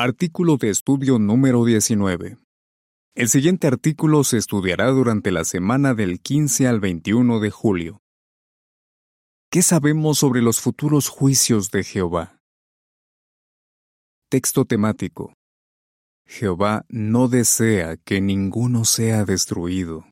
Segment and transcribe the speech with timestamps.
[0.00, 2.38] Artículo de estudio número 19.
[3.16, 8.00] El siguiente artículo se estudiará durante la semana del 15 al 21 de julio.
[9.50, 12.38] ¿Qué sabemos sobre los futuros juicios de Jehová?
[14.30, 15.34] Texto temático.
[16.28, 20.04] Jehová no desea que ninguno sea destruido.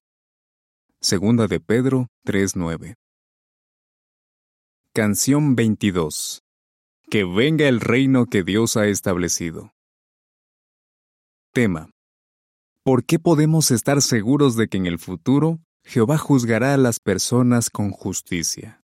[1.00, 2.96] Segunda de Pedro 3.9.
[4.92, 6.42] Canción 22.
[7.08, 9.75] Que venga el reino que Dios ha establecido.
[11.56, 11.88] Tema.
[12.84, 17.70] ¿Por qué podemos estar seguros de que en el futuro Jehová juzgará a las personas
[17.70, 18.82] con justicia?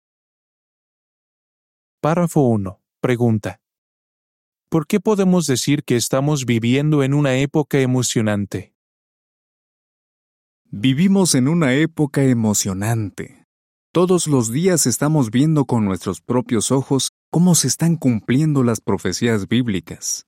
[2.01, 2.81] Párrafo 1.
[3.01, 3.61] Pregunta.
[4.69, 8.75] ¿Por qué podemos decir que estamos viviendo en una época emocionante?
[10.65, 13.45] Vivimos en una época emocionante.
[13.93, 19.47] Todos los días estamos viendo con nuestros propios ojos cómo se están cumpliendo las profecías
[19.47, 20.27] bíblicas.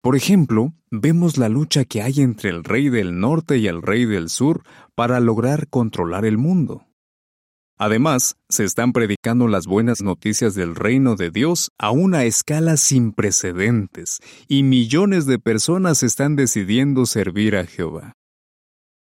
[0.00, 4.04] Por ejemplo, vemos la lucha que hay entre el rey del norte y el rey
[4.04, 4.62] del sur
[4.94, 6.86] para lograr controlar el mundo.
[7.80, 13.12] Además, se están predicando las buenas noticias del reino de Dios a una escala sin
[13.12, 18.14] precedentes, y millones de personas están decidiendo servir a Jehová.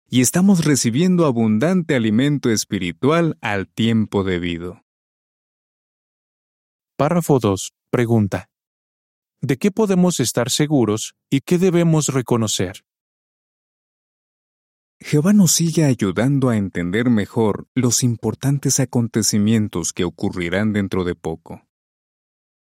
[0.09, 4.83] Y estamos recibiendo abundante alimento espiritual al tiempo debido.
[6.97, 7.73] Párrafo 2.
[7.91, 8.49] Pregunta.
[9.49, 12.83] ¿De qué podemos estar seguros y qué debemos reconocer?
[14.99, 21.63] Jehová nos sigue ayudando a entender mejor los importantes acontecimientos que ocurrirán dentro de poco.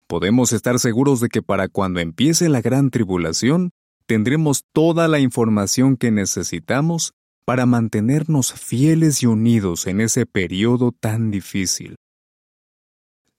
[0.09, 3.69] Podemos estar seguros de que para cuando empiece la gran tribulación,
[4.05, 7.13] tendremos toda la información que necesitamos
[7.45, 11.95] para mantenernos fieles y unidos en ese periodo tan difícil.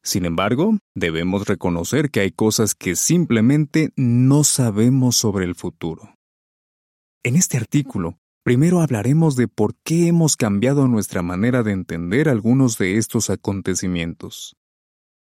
[0.07, 6.15] Sin embargo, debemos reconocer que hay cosas que simplemente no sabemos sobre el futuro.
[7.25, 12.79] En este artículo, primero hablaremos de por qué hemos cambiado nuestra manera de entender algunos
[12.79, 14.55] de estos acontecimientos.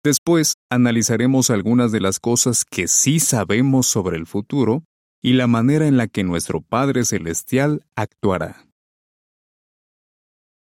[0.05, 4.85] Después, analizaremos algunas de las cosas que sí sabemos sobre el futuro
[5.23, 8.69] y la manera en la que nuestro Padre Celestial actuará.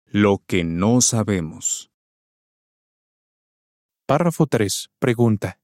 [0.06, 1.89] Lo que no sabemos.
[4.10, 4.88] Párrafo 3.
[4.98, 5.60] Pregunta.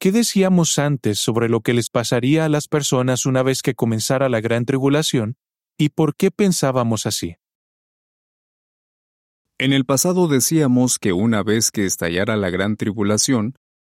[0.00, 4.28] ¿Qué decíamos antes sobre lo que les pasaría a las personas una vez que comenzara
[4.28, 5.36] la gran tribulación
[5.78, 7.36] y por qué pensábamos así?
[9.56, 13.54] En el pasado decíamos que una vez que estallara la gran tribulación,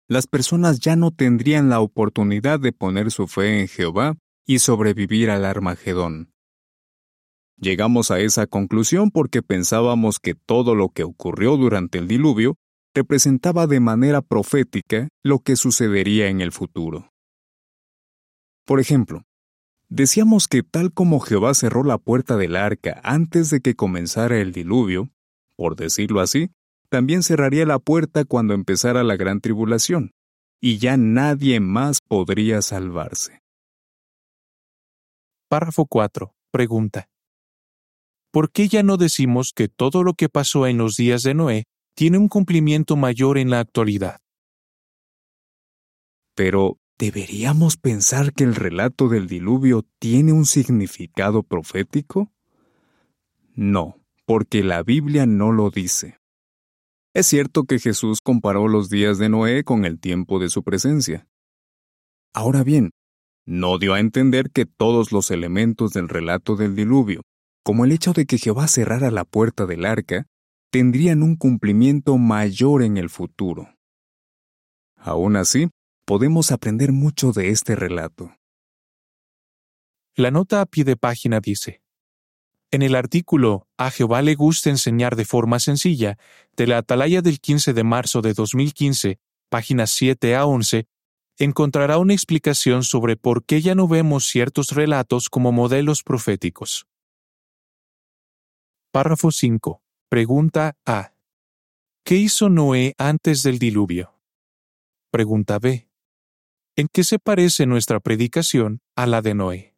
[0.08, 5.32] las personas ya no tendrían la oportunidad de poner su fe en Jehová y sobrevivir
[5.32, 6.32] al Armagedón.
[7.60, 12.60] Llegamos a esa conclusión porque pensábamos que todo lo que ocurrió durante el diluvio
[12.94, 17.12] representaba de manera profética lo que sucedería en el futuro.
[18.66, 19.24] Por ejemplo,
[19.90, 24.52] decíamos que tal como Jehová cerró la puerta del arca antes de que comenzara el
[24.52, 25.10] diluvio,
[25.56, 26.50] por decirlo así,
[26.90, 30.12] también cerraría la puerta cuando empezara la gran tribulación,
[30.60, 33.42] y ya nadie más podría salvarse.
[35.48, 36.34] Párrafo 4.
[36.52, 37.08] Pregunta.
[38.32, 41.64] ¿Por qué ya no decimos que todo lo que pasó en los días de Noé
[41.96, 44.20] tiene un cumplimiento mayor en la actualidad.
[46.36, 52.32] Pero, ¿deberíamos pensar que el relato del diluvio tiene un significado profético?
[53.54, 56.20] No, porque la Biblia no lo dice.
[57.14, 61.28] Es cierto que Jesús comparó los días de Noé con el tiempo de su presencia.
[62.34, 62.92] Ahora bien,
[63.46, 67.22] no dio a entender que todos los elementos del relato del diluvio,
[67.64, 70.28] como el hecho de que Jehová cerrara la puerta del arca,
[70.72, 73.76] tendrían un cumplimiento mayor en el futuro.
[74.96, 75.70] Aún así,
[76.06, 78.34] podemos aprender mucho de este relato.
[80.16, 81.82] La nota a pie de página dice,
[82.72, 86.18] en el artículo A Jehová le gusta enseñar de forma sencilla,
[86.56, 90.88] de la Atalaya del 15 de marzo de 2015, páginas 7 a 11,
[91.38, 96.88] encontrará una explicación sobre por qué ya no vemos ciertos relatos como modelos proféticos.
[98.92, 99.82] Párrafo 5.
[100.12, 101.14] Pregunta A.
[102.04, 104.20] ¿Qué hizo Noé antes del diluvio?
[105.10, 105.88] Pregunta B.
[106.76, 109.78] ¿En qué se parece nuestra predicación a la de Noé?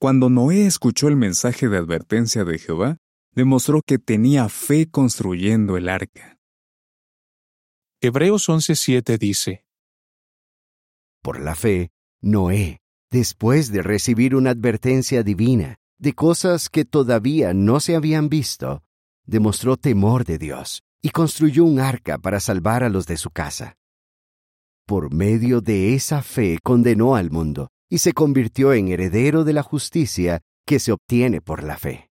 [0.00, 2.96] Cuando Noé escuchó el mensaje de advertencia de Jehová,
[3.32, 6.38] demostró que tenía fe construyendo el arca.
[8.00, 9.66] Hebreos 11:7 dice,
[11.22, 11.90] Por la fe,
[12.22, 12.80] Noé,
[13.10, 18.82] después de recibir una advertencia divina, de cosas que todavía no se habían visto,
[19.24, 23.76] demostró temor de Dios y construyó un arca para salvar a los de su casa.
[24.86, 29.64] por medio de esa fe condenó al mundo y se convirtió en heredero de la
[29.64, 32.08] justicia que se obtiene por la fe.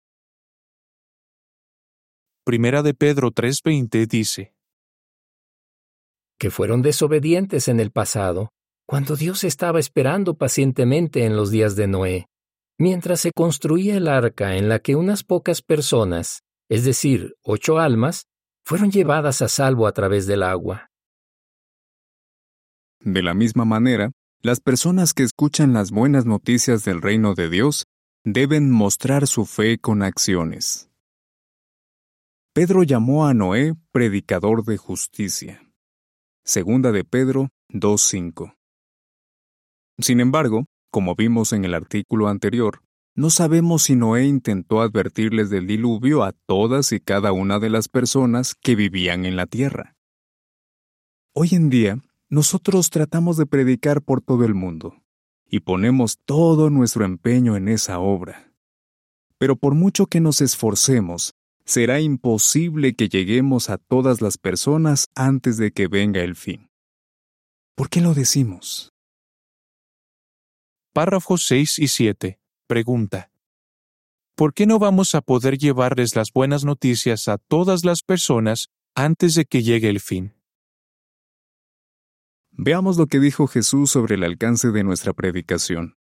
[2.45, 4.53] Primera de Pedro 3:20 dice,
[6.39, 8.49] que fueron desobedientes en el pasado,
[8.87, 12.27] cuando Dios estaba esperando pacientemente en los días de Noé,
[12.81, 18.25] mientras se construía el arca en la que unas pocas personas, es decir, ocho almas,
[18.65, 20.89] fueron llevadas a salvo a través del agua.
[22.99, 24.09] De la misma manera,
[24.41, 27.85] las personas que escuchan las buenas noticias del reino de Dios
[28.23, 30.89] deben mostrar su fe con acciones.
[32.51, 35.71] Pedro llamó a Noé predicador de justicia.
[36.43, 38.55] Segunda de Pedro 2.5.
[39.99, 42.83] Sin embargo, como vimos en el artículo anterior,
[43.15, 47.89] no sabemos si Noé intentó advertirles del diluvio a todas y cada una de las
[47.89, 49.95] personas que vivían en la tierra.
[51.33, 54.95] Hoy en día, nosotros tratamos de predicar por todo el mundo
[55.49, 58.53] y ponemos todo nuestro empeño en esa obra.
[59.37, 61.33] Pero por mucho que nos esforcemos,
[61.65, 66.69] será imposible que lleguemos a todas las personas antes de que venga el fin.
[67.75, 68.90] ¿Por qué lo decimos?
[70.93, 72.37] Párrafos 6 y 7.
[72.67, 73.31] Pregunta.
[74.35, 79.35] ¿Por qué no vamos a poder llevarles las buenas noticias a todas las personas antes
[79.35, 80.33] de que llegue el fin?
[82.51, 85.95] Veamos lo que dijo Jesús sobre el alcance de nuestra predicación.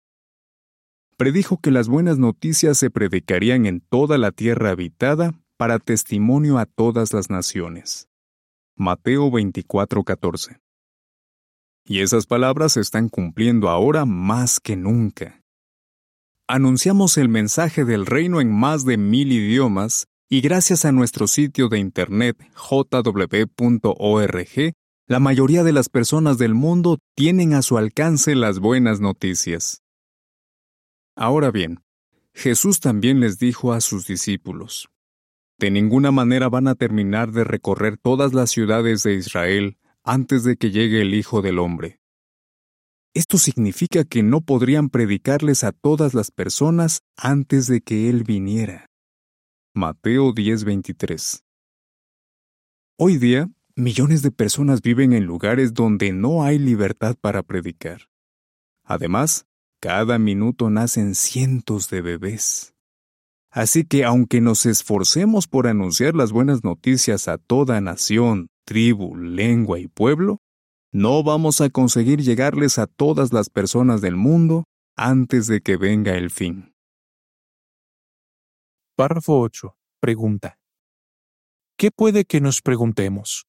[1.16, 6.66] Predijo que las buenas noticias se predicarían en toda la tierra habitada para testimonio a
[6.66, 8.08] todas las naciones.
[8.74, 10.60] Mateo 24:14.
[11.84, 15.42] Y esas palabras se están cumpliendo ahora más que nunca.
[16.48, 21.68] Anunciamos el mensaje del reino en más de mil idiomas y gracias a nuestro sitio
[21.68, 23.50] de internet jw.org
[25.10, 29.82] la mayoría de las personas del mundo tienen a su alcance las buenas noticias.
[31.16, 31.82] Ahora bien,
[32.32, 34.88] Jesús también les dijo a sus discípulos,
[35.58, 40.56] De ninguna manera van a terminar de recorrer todas las ciudades de Israel antes de
[40.56, 42.00] que llegue el Hijo del Hombre.
[43.14, 48.86] Esto significa que no podrían predicarles a todas las personas antes de que Él viniera.
[49.74, 51.42] Mateo 10:23
[52.96, 58.08] Hoy día, millones de personas viven en lugares donde no hay libertad para predicar.
[58.84, 59.46] Además,
[59.80, 62.74] cada minuto nacen cientos de bebés.
[63.50, 69.78] Así que aunque nos esforcemos por anunciar las buenas noticias a toda nación, tribu, lengua
[69.78, 70.38] y pueblo,
[70.92, 74.64] no vamos a conseguir llegarles a todas las personas del mundo
[74.96, 76.74] antes de que venga el fin.
[78.96, 79.76] Párrafo 8.
[80.00, 80.58] Pregunta.
[81.78, 83.46] ¿Qué puede que nos preguntemos?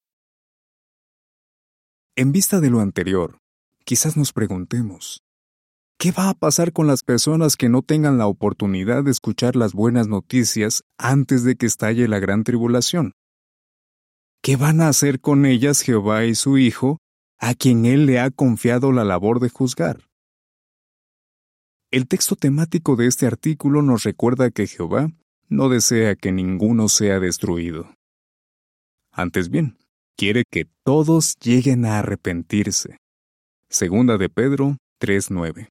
[2.15, 3.39] En vista de lo anterior,
[3.83, 5.23] quizás nos preguntemos,
[5.97, 9.73] ¿qué va a pasar con las personas que no tengan la oportunidad de escuchar las
[9.73, 13.13] buenas noticias antes de que estalle la gran tribulación?
[14.43, 16.97] ¿Qué van a hacer con ellas Jehová y su Hijo,
[17.37, 20.09] a quien Él le ha confiado la labor de juzgar?
[21.91, 25.11] El texto temático de este artículo nos recuerda que Jehová
[25.47, 27.93] no desea que ninguno sea destruido.
[29.11, 29.77] Antes bien,
[30.17, 32.97] quiere que todos lleguen a arrepentirse.
[33.69, 35.69] Segunda de Pedro 3:9.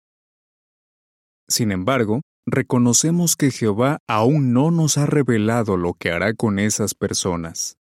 [1.49, 6.95] Sin embargo, reconocemos que Jehová aún no nos ha revelado lo que hará con esas
[6.95, 7.80] personas.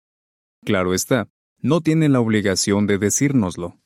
[0.66, 1.28] Claro está,
[1.60, 3.78] no tiene la obligación de decírnoslo.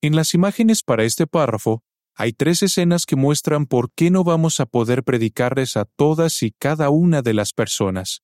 [0.00, 1.82] En las imágenes para este párrafo,
[2.14, 6.52] hay tres escenas que muestran por qué no vamos a poder predicarles a todas y
[6.52, 8.22] cada una de las personas.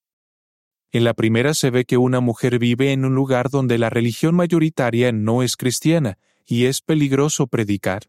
[0.90, 4.34] En la primera se ve que una mujer vive en un lugar donde la religión
[4.34, 6.16] mayoritaria no es cristiana
[6.46, 8.04] y es peligroso predicar.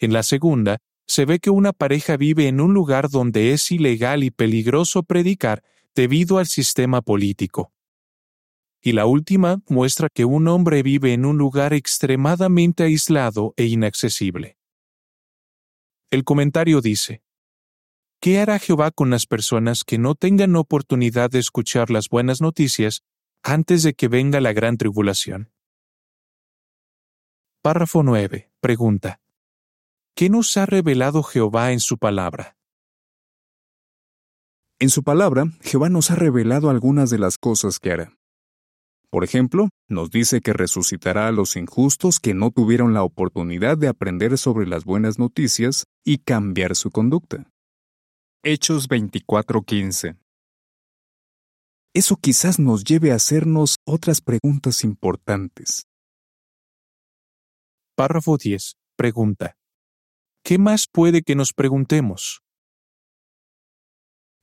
[0.00, 4.24] En la segunda, se ve que una pareja vive en un lugar donde es ilegal
[4.24, 5.62] y peligroso predicar
[5.94, 7.70] debido al sistema político.
[8.86, 14.58] Y la última muestra que un hombre vive en un lugar extremadamente aislado e inaccesible.
[16.10, 17.22] El comentario dice,
[18.20, 23.02] ¿Qué hará Jehová con las personas que no tengan oportunidad de escuchar las buenas noticias
[23.42, 25.50] antes de que venga la gran tribulación?
[27.62, 28.52] Párrafo 9.
[28.60, 29.22] Pregunta.
[30.14, 32.58] ¿Qué nos ha revelado Jehová en su palabra?
[34.78, 38.18] En su palabra, Jehová nos ha revelado algunas de las cosas que hará.
[39.14, 43.86] Por ejemplo, nos dice que resucitará a los injustos que no tuvieron la oportunidad de
[43.86, 47.48] aprender sobre las buenas noticias y cambiar su conducta.
[48.42, 50.16] Hechos 24:15.
[51.94, 55.84] Eso quizás nos lleve a hacernos otras preguntas importantes.
[57.94, 58.74] Párrafo 10.
[58.96, 59.54] Pregunta.
[60.44, 62.40] ¿Qué más puede que nos preguntemos?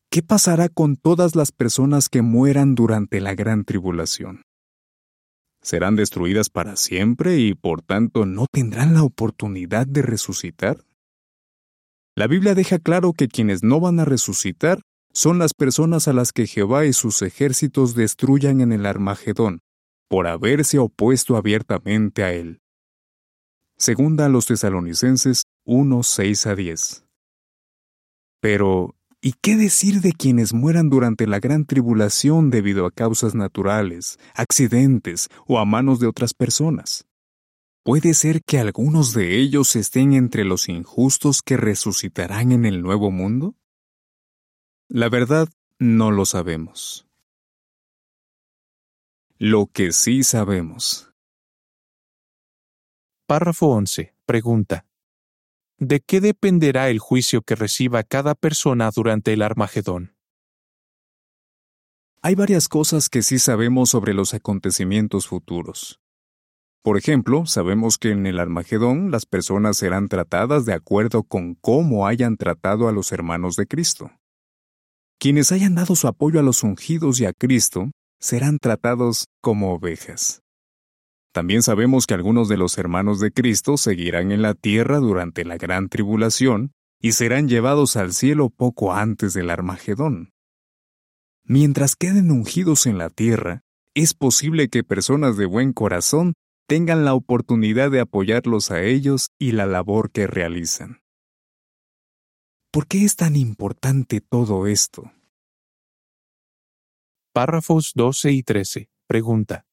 [0.10, 4.44] ¿Qué pasará con todas las personas que mueran durante la gran tribulación?
[5.62, 10.84] ¿Serán destruidas para siempre y por tanto no tendrán la oportunidad de resucitar?
[12.16, 14.82] La Biblia deja claro que quienes no van a resucitar
[15.14, 19.60] son las personas a las que Jehová y sus ejércitos destruyan en el Armagedón,
[20.10, 22.60] por haberse opuesto abiertamente a él.
[23.78, 27.06] Segunda a los tesalonicenses 1, 6 a 10.
[28.42, 34.20] Pero, ¿y qué decir de quienes mueran durante la gran tribulación debido a causas naturales,
[34.34, 37.06] accidentes o a manos de otras personas?
[37.84, 43.10] ¿Puede ser que algunos de ellos estén entre los injustos que resucitarán en el nuevo
[43.10, 43.56] mundo?
[44.88, 45.48] La verdad,
[45.80, 47.08] no lo sabemos.
[49.38, 51.12] Lo que sí sabemos.
[53.26, 54.14] Párrafo 11.
[54.26, 54.86] Pregunta.
[55.84, 60.14] ¿De qué dependerá el juicio que reciba cada persona durante el Armagedón?
[62.22, 66.00] Hay varias cosas que sí sabemos sobre los acontecimientos futuros.
[66.84, 72.06] Por ejemplo, sabemos que en el Armagedón las personas serán tratadas de acuerdo con cómo
[72.06, 74.12] hayan tratado a los hermanos de Cristo.
[75.20, 80.44] Quienes hayan dado su apoyo a los ungidos y a Cristo serán tratados como ovejas.
[81.32, 85.58] También sabemos que algunos de los hermanos de Cristo seguirán en la tierra durante la
[85.58, 90.34] gran tribulación y serán llevados al cielo poco antes del Armagedón.
[91.44, 93.64] Mientras queden ungidos en la tierra,
[93.96, 96.34] es posible que personas de buen corazón
[96.68, 101.02] tengan la oportunidad de apoyarlos a ellos y la labor que realizan.
[102.72, 105.12] ¿Por qué es tan importante todo esto?
[107.34, 108.90] Párrafos 12 y 13.
[109.08, 109.66] Pregunta.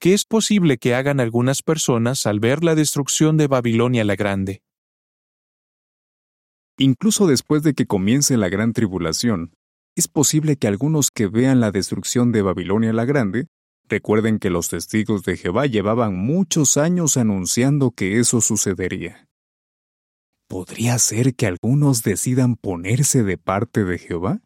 [0.00, 4.62] ¿Qué es posible que hagan algunas personas al ver la destrucción de Babilonia la Grande?
[6.78, 9.54] Incluso después de que comience la gran tribulación,
[9.96, 13.48] es posible que algunos que vean la destrucción de Babilonia la Grande
[13.88, 19.28] Recuerden que los testigos de Jehová llevaban muchos años anunciando que eso sucedería.
[20.48, 24.40] ¿Podría ser que algunos decidan ponerse de parte de Jehová?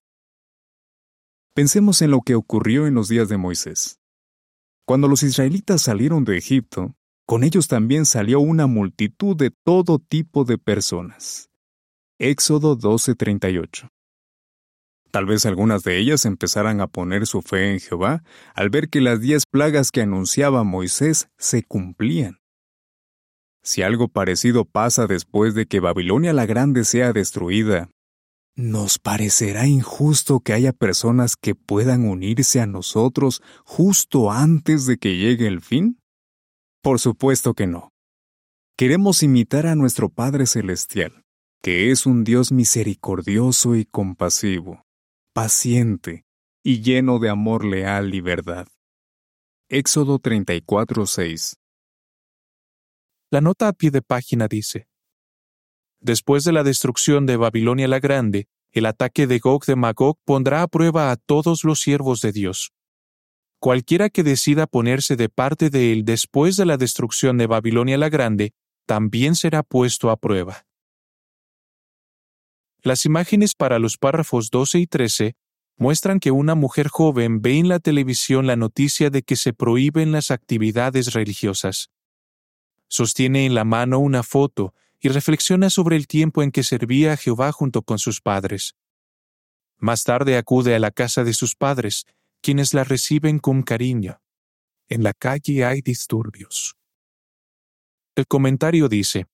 [1.54, 4.00] Pensemos en lo que ocurrió en los días de Moisés.
[4.90, 10.42] Cuando los israelitas salieron de Egipto, con ellos también salió una multitud de todo tipo
[10.42, 11.49] de personas.
[12.18, 13.88] Éxodo 12:38
[15.12, 18.25] Tal vez algunas de ellas empezaran a poner su fe en Jehová
[18.56, 22.40] al ver que las diez plagas que anunciaba Moisés se cumplían.
[23.62, 27.90] Si algo parecido pasa después de que Babilonia la Grande sea destruida,
[28.60, 35.16] ¿nos parecerá injusto que haya personas que puedan unirse a nosotros justo antes de que
[35.16, 35.98] llegue el fin?
[36.82, 37.90] Por supuesto que no.
[38.76, 41.24] Queremos imitar a nuestro Padre Celestial,
[41.62, 44.82] que es un Dios misericordioso y compasivo
[45.32, 46.24] paciente
[46.62, 48.66] y lleno de amor leal y verdad.
[49.68, 51.56] Éxodo 34:6
[53.30, 54.88] La nota a pie de página dice,
[56.00, 60.62] Después de la destrucción de Babilonia la Grande, el ataque de Gog de Magog pondrá
[60.62, 62.73] a prueba a todos los siervos de Dios.
[63.59, 68.09] Cualquiera que decida ponerse de parte de él después de la destrucción de Babilonia la
[68.09, 68.54] Grande,
[68.87, 70.64] también será puesto a prueba.
[72.83, 75.37] Las imágenes para los párrafos 12 y 13
[75.76, 80.12] muestran que una mujer joven ve en la televisión la noticia de que se prohíben
[80.12, 81.90] las actividades religiosas.
[82.88, 87.16] Sostiene en la mano una foto y reflexiona sobre el tiempo en que servía a
[87.16, 88.75] Jehová junto con sus padres.
[89.78, 92.07] Más tarde acude a la casa de sus padres,
[92.42, 94.21] quienes la reciben con cariño.
[94.88, 96.76] En la calle hay disturbios.
[98.14, 99.26] El comentario dice,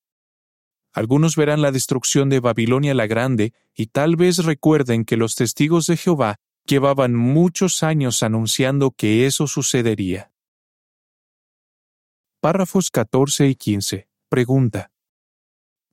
[0.97, 5.87] algunos verán la destrucción de Babilonia la Grande y tal vez recuerden que los testigos
[5.89, 10.33] de Jehová llevaban muchos años anunciando que eso sucedería.
[12.41, 14.09] Párrafos 14 y 15.
[14.31, 14.91] Pregunta.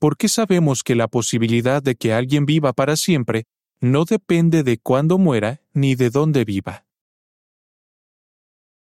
[0.04, 3.46] ¿Por qué sabemos que la posibilidad de que alguien viva para siempre
[3.80, 6.86] no depende de cuándo muera ni de dónde viva?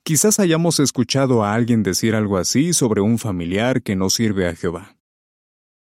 [0.06, 4.56] Quizás hayamos escuchado a alguien decir algo así sobre un familiar que no sirve a
[4.56, 4.96] Jehová.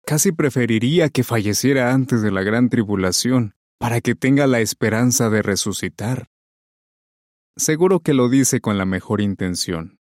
[0.05, 5.41] Casi preferiría que falleciera antes de la gran tribulación, para que tenga la esperanza de
[5.41, 6.29] resucitar.
[7.57, 9.99] Seguro que lo dice con la mejor intención.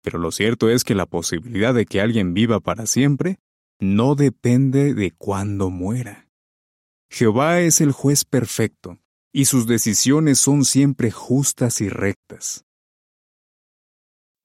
[0.00, 3.40] Pero lo cierto es que la posibilidad de que alguien viva para siempre
[3.82, 6.28] no depende de cuándo muera.
[7.10, 9.00] Jehová es el juez perfecto,
[9.32, 12.64] y sus decisiones son siempre justas y rectas.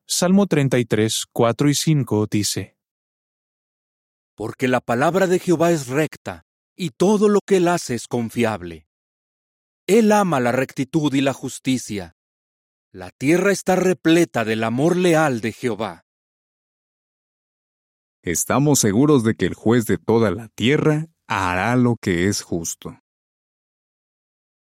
[0.08, 2.78] Salmo 33, 4 y 5 dice,
[4.36, 8.88] Porque la palabra de Jehová es recta, y todo lo que él hace es confiable.
[9.86, 12.16] Él ama la rectitud y la justicia.
[12.92, 16.07] La tierra está repleta del amor leal de Jehová.
[18.30, 23.00] Estamos seguros de que el juez de toda la tierra hará lo que es justo.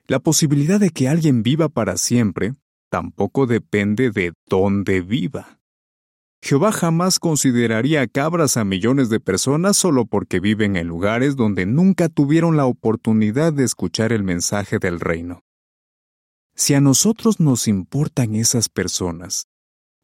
[0.07, 2.55] La posibilidad de que alguien viva para siempre
[2.89, 5.59] tampoco depende de dónde viva.
[6.41, 12.09] Jehová jamás consideraría cabras a millones de personas solo porque viven en lugares donde nunca
[12.09, 15.43] tuvieron la oportunidad de escuchar el mensaje del reino.
[16.55, 19.45] Si a nosotros nos importan esas personas,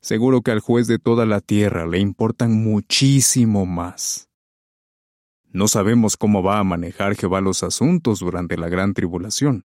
[0.02, 4.30] seguro que al juez de toda la tierra le importan muchísimo más.
[5.52, 9.66] No sabemos cómo va a manejar Jehová los asuntos durante la gran tribulación.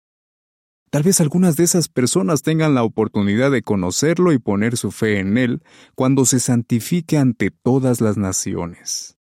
[0.92, 5.20] Tal vez algunas de esas personas tengan la oportunidad de conocerlo y poner su fe
[5.20, 5.64] en Él
[5.96, 9.18] cuando se santifique ante todas las naciones.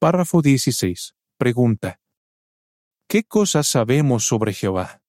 [0.00, 1.14] Párrafo 16.
[1.38, 2.00] Pregunta.
[3.08, 5.00] ¿Qué cosas sabemos sobre Jehová?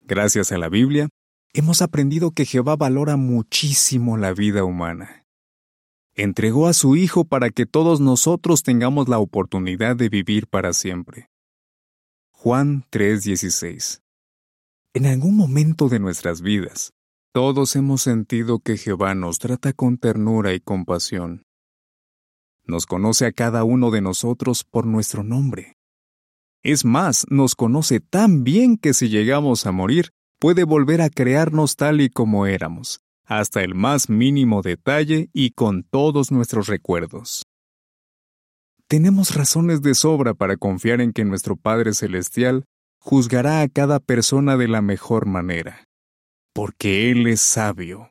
[0.00, 1.10] Gracias a la Biblia,
[1.52, 5.26] hemos aprendido que Jehová valora muchísimo la vida humana.
[6.14, 11.30] Entregó a su Hijo para que todos nosotros tengamos la oportunidad de vivir para siempre.
[12.32, 14.00] Juan 3:16
[14.94, 16.92] En algún momento de nuestras vidas,
[17.32, 21.44] todos hemos sentido que Jehová nos trata con ternura y compasión.
[22.64, 25.76] Nos conoce a cada uno de nosotros por nuestro nombre.
[26.62, 31.76] Es más, nos conoce tan bien que si llegamos a morir, puede volver a crearnos
[31.76, 37.42] tal y como éramos, hasta el más mínimo detalle y con todos nuestros recuerdos
[38.88, 42.64] tenemos razones de sobra para confiar en que nuestro Padre Celestial
[42.98, 45.84] juzgará a cada persona de la mejor manera,
[46.54, 48.10] porque Él es sabio,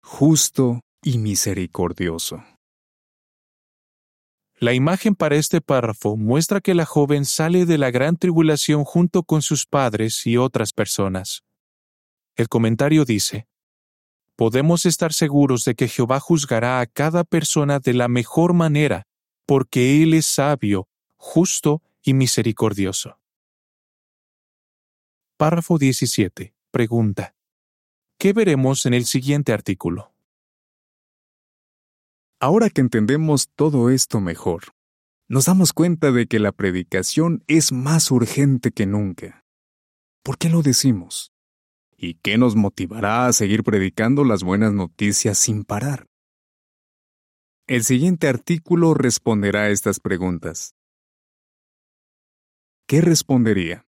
[0.00, 2.44] justo y misericordioso.
[4.60, 9.24] La imagen para este párrafo muestra que la joven sale de la gran tribulación junto
[9.24, 11.42] con sus padres y otras personas.
[12.42, 13.46] El comentario dice,
[14.34, 19.06] Podemos estar seguros de que Jehová juzgará a cada persona de la mejor manera
[19.46, 23.20] porque Él es sabio, justo y misericordioso.
[25.36, 26.52] Párrafo 17.
[26.72, 27.36] Pregunta.
[28.18, 30.12] ¿Qué veremos en el siguiente artículo?
[32.40, 34.74] Ahora que entendemos todo esto mejor,
[35.28, 39.44] nos damos cuenta de que la predicación es más urgente que nunca.
[40.24, 41.31] ¿Por qué lo decimos?
[42.04, 46.08] ¿Y qué nos motivará a seguir predicando las buenas noticias sin parar?
[47.68, 50.74] El siguiente artículo responderá a estas preguntas.
[52.88, 53.86] ¿Qué respondería?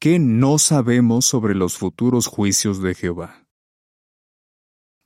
[0.00, 3.46] ¿Qué no sabemos sobre los futuros juicios de Jehová?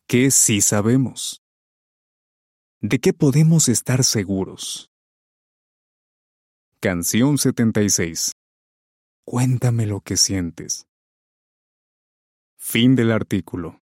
[0.06, 1.42] ¿Qué sí sabemos?
[2.80, 4.92] ¿De qué podemos estar seguros?
[6.78, 8.30] Canción 76.
[9.24, 10.86] Cuéntame lo que sientes.
[12.68, 13.80] Fin del artículo.